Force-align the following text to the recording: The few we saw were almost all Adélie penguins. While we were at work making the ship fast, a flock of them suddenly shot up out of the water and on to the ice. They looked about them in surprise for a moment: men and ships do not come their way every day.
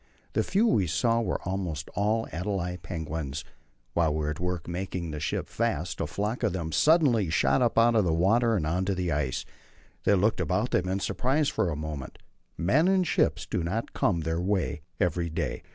The 0.33 0.41
few 0.41 0.65
we 0.65 0.87
saw 0.87 1.21
were 1.21 1.39
almost 1.43 1.87
all 1.89 2.25
Adélie 2.33 2.81
penguins. 2.81 3.45
While 3.93 4.15
we 4.15 4.21
were 4.21 4.31
at 4.31 4.39
work 4.39 4.67
making 4.67 5.11
the 5.11 5.19
ship 5.19 5.47
fast, 5.47 6.01
a 6.01 6.07
flock 6.07 6.41
of 6.41 6.53
them 6.53 6.71
suddenly 6.71 7.29
shot 7.29 7.61
up 7.61 7.77
out 7.77 7.93
of 7.93 8.03
the 8.03 8.11
water 8.11 8.55
and 8.55 8.65
on 8.65 8.83
to 8.85 8.95
the 8.95 9.11
ice. 9.11 9.45
They 10.05 10.15
looked 10.15 10.39
about 10.41 10.71
them 10.71 10.89
in 10.89 11.01
surprise 11.01 11.49
for 11.49 11.69
a 11.69 11.75
moment: 11.75 12.17
men 12.57 12.87
and 12.87 13.05
ships 13.05 13.45
do 13.45 13.63
not 13.63 13.93
come 13.93 14.21
their 14.21 14.41
way 14.41 14.81
every 14.99 15.29
day. 15.29 15.61